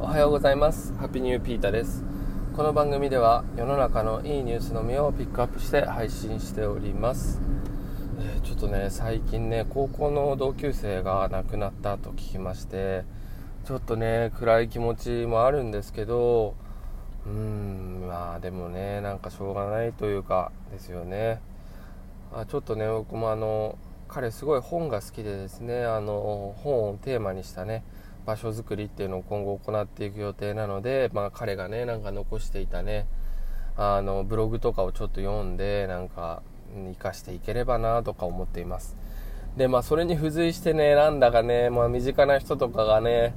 [0.00, 0.94] おはようございます。
[0.94, 2.04] ハッピーニューピータです。
[2.54, 7.40] この番組では世の中のいいニュースのみをピックアップして配信しております、
[8.20, 13.04] えー、ちょっとね最近ね高校の同級生が亡くなったと聞きまして
[13.64, 16.54] ちょっとね暗い気持ちもあるんですけど
[17.26, 21.40] うーんまあでもねなんかしょうがないというかですよね。
[22.32, 23.76] あちょっとね僕もあの
[24.06, 27.82] 彼すごい本が好きでですねあの本をテーマにしたね
[28.28, 33.06] 場所づくりっていうのを今後行っていく予定なので、まあ、彼がねなんか残していたね
[33.74, 36.42] あのブログとかをちょっと読んでなんか
[36.74, 38.98] 生かしていければなとか思っています。
[39.56, 43.34] でまあそれに付随してねなんだかね、まあ、身近な人とかがね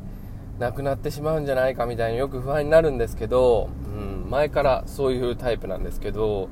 [0.59, 6.49] 亡くなってしまうんじゃないかみたいによく不安になるんですけど、うん、前からそういうタイプなんですけど、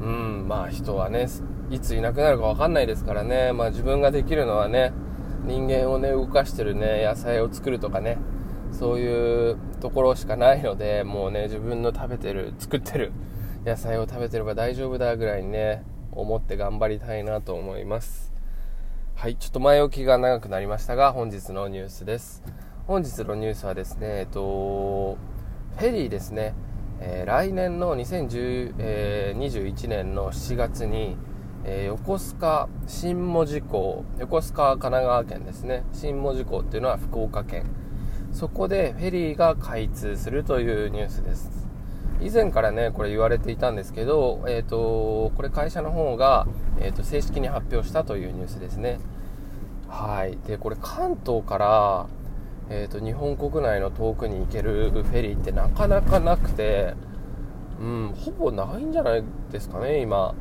[0.00, 1.28] うん、まあ人はね
[1.70, 4.92] いついなくなるか分かんないですからね、まあ、自分ができるのはね
[5.44, 8.18] 人間をね動かしてるね野菜を作るとかね
[8.72, 13.12] そういうところしかないのでもうね自分の食べてる作ってる
[13.64, 18.32] 野菜を食べてれば大丈夫だぐらいにね思って頑張りたいなと思います。
[19.14, 22.42] はいちょっと前置きが長くなりましたが本日のニュースです。
[22.86, 25.16] 本日のニュースはですねえっと
[25.76, 26.54] フェリーですね、
[27.00, 31.16] えー、来年の2021、えー、年の7月に
[31.66, 35.82] えー、横須賀新門司港横須賀神奈川県ですね。
[35.92, 37.64] 新門司港っていうのは福岡県。
[38.32, 41.66] そこでフェリーが開通するというニュースです。
[42.20, 46.46] 以前からねこれ言われていたんですけど、えーと、これ会社の方が、
[46.80, 48.98] えーと、正式に発表したというニュースですね。
[49.88, 50.36] はい。
[50.46, 52.06] でこれ関東から、
[52.68, 56.94] えーと、日本国内の遠くに行けるフェリーってなかなかなくて
[57.80, 60.34] うんほぼないんじゃないですかね今。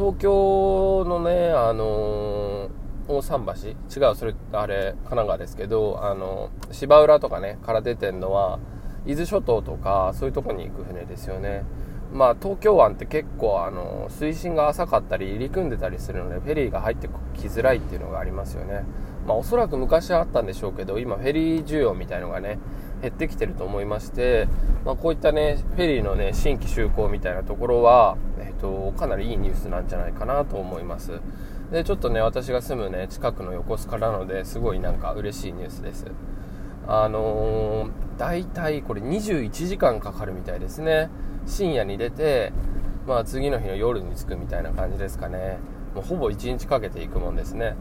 [0.00, 8.60] 東京のね、あのー、大桟橋違う、それ、あれ、神奈川ですけど、あのー、芝浦とかね、から出てんのは、
[9.04, 11.64] 伊豆諸島とか、そういうとこに行く船ですよね。
[12.14, 18.84] まあ、東京湾って結構、あのー、水深が浅かったり、入り組んでたりするので、フェリーが入ってきづらいっていうのがありますよね。
[19.26, 22.58] まあ、おそらく昔はあったんでしょうけど、今、フェリー需要みたいのがね、
[23.00, 24.48] 減ってきてると思いまして、
[24.84, 31.20] まあ、こういったね、フェリーのね、新規就航みたいなところは、えっ、と、かなりいいニュースなんじゃないかなと思います。
[31.70, 36.06] で、ちょっとね、私が住むね、近くの横須賀なので、すごいなんか嬉しいニュースです。
[36.86, 41.08] あのー、大体これ21時間かかるみたいですね。
[41.46, 42.52] 深夜に出て、
[43.06, 45.58] まあ次の日の夜に着くみたいな感じですかね。
[45.94, 47.76] もうほぼ1日かけていくもんですね。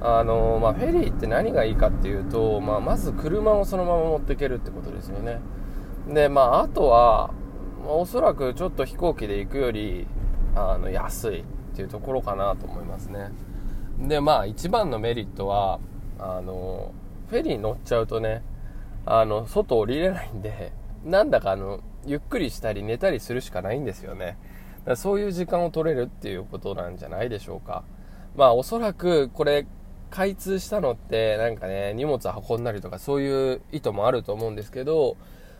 [0.00, 5.40] あのまあ、フェリーって何がいいかっていうと、まあ、まず車をそのまま持っていけるってことですよね。
[6.12, 7.30] でまああとは
[7.86, 10.06] おそらくちょっと飛行機で行くより
[10.54, 13.32] あの安いっていうところかなと思いますね。
[13.98, 15.80] でまあ一番のメリットは
[16.18, 16.92] あの
[17.28, 18.42] フェリー乗っちゃうとね
[19.04, 20.72] あの外降りれないんで
[21.04, 24.36] なんだかあのゆっくりしたり寝たりするしかないんですよね。
[24.94, 27.82] そういう時間を取れるっていうことなんじゃないでしょうか。
[28.36, 29.66] まあおそらくこれ
[30.16, 32.18] 開通したのってなんかね、荷物
[32.48, 35.18] 運んだりとかそういう意図もあると思うんですけど、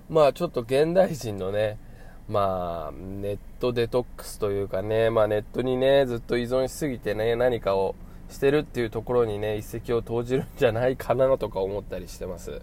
[0.08, 1.78] まあちょっと現代人のね、
[2.26, 7.94] まあネットデトックスというかね、まあネットにね、ずっと依存しすぎてね、何かを
[8.30, 12.62] してるっていうところにね、一石を投じるんじゃないかなとか思ったりしてます。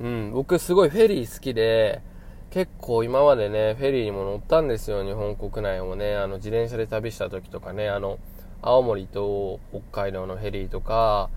[0.00, 2.02] うん、僕すごいフェリー好きで、
[2.50, 6.16] 結構今までね、フェリーにも乗ったんですよ、日本国内をね。
[6.16, 8.18] あの、自転車で旅した時とかね、あの、
[8.62, 11.30] 青森と北海道のヘリとか、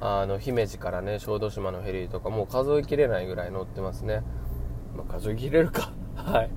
[0.00, 4.22] あの、姫路からね、小豆島のヘリとか、もう数えきれないぐらい乗ってますね。
[4.96, 5.92] まあ、数えきれるか。
[6.14, 6.50] はい。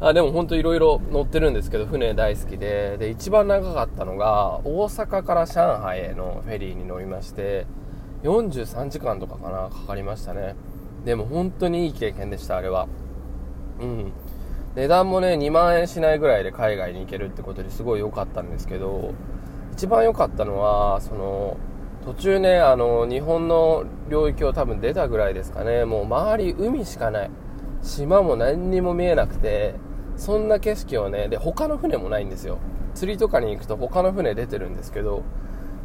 [0.00, 7.66] あ、でも本当いろいろ乗ってるんですけど、船大好きで、で、一番長かったのが、大阪から上海へのフェリーに乗りまして、
[8.22, 10.54] 43時間とかかな、かかりましたね。
[11.04, 12.86] でも本当にいい経験でした、あれは。
[13.80, 14.12] うん。
[14.76, 19.12] 値段もね、2万円しないぐらいで海外に行けるってことですごい良かったんですけど、
[19.74, 21.56] 一番良かったのは、その、
[22.04, 27.30] 途中ね、あの、日本の領域を多分出たぐらいですかね、もう周り海しかない。
[27.82, 29.74] 島も何にも見えなくて、
[30.16, 32.58] そんな景色をね、で、他の船もないんですよ。
[32.94, 35.24] 釣りとかに行くと他の船出てるんですけど、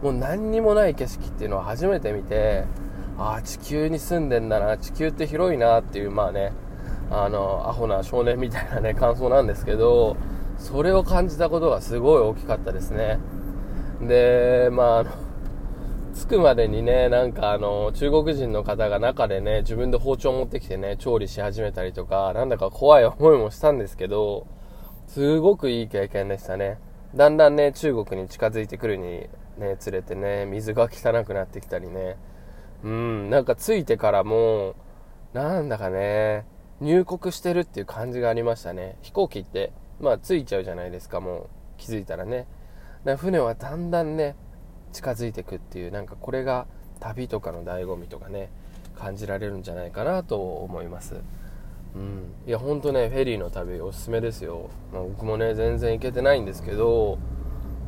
[0.03, 2.65] もう何にもない景色っていうのは初めて見て、
[3.17, 6.53] ああ、地球に住んでんだな、地球って広いなっていう、まあね、
[7.09, 10.15] あの、アホな少年みたいなね、感想なんですけど、
[10.59, 13.17] それを感じたことがすごい大きかったですね。
[14.01, 15.11] で、まあ、あの、
[16.15, 24.47] 着くまでにね、なんかあの、中国人の方が中でね、自分で包丁持ってきてね、調理し始めたりとか、なんだか怖い思いもしたんですけど、
[25.07, 26.79] すごくいい経験でしたね。
[27.15, 32.17] だんだんね、中国に近づいてくるにね、つれてね、水が汚くなってきたりね、
[32.83, 34.75] うん、なんか着いてからも、
[35.33, 36.45] なんだかね
[36.81, 38.97] 入国してるっていう感じがありましたね。
[39.01, 41.47] 飛行機ってまあ着いちゃうじゃないですかもう。
[41.77, 42.45] 気づいたらね。
[43.05, 44.35] だ船はだんだんね
[44.91, 46.67] 近づいてくっていうなんかこれが
[46.99, 48.49] 旅とかの醍醐味とかね
[48.97, 51.15] 感じられるんじゃないかなと思います。
[51.95, 52.33] うん。
[52.45, 57.17] いやほんとねフェリーの旅おすすめですよ、まあ、僕もね全然行けてないんですけど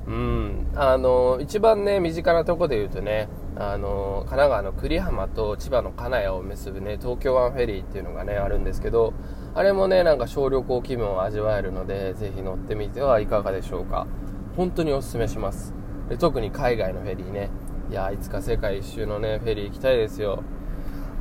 [0.08, 0.72] うん。
[0.76, 3.28] あの一番ね身近なとこで言うとね
[3.58, 9.14] あの神奈川の久里浜と千葉の金谷を結ぶね東京湾フェリーっていうのがねあるんですけど
[9.54, 14.08] あれもねなんか小旅行気分を味わえるのでぜひ乗ってみてはいかがでしょうか。
[14.56, 15.74] 本当におすすめします。
[16.10, 17.50] で特に海外のフェリーね。
[17.90, 20.44] いやいつか世界一周のねフェリー行きたいですよ。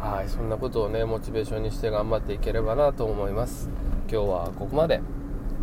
[0.00, 3.68] はいそんなことをねモチベーションにして頑張っていければなと思います。
[4.10, 5.00] 今日はここまで。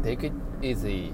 [0.03, 1.11] Take it easy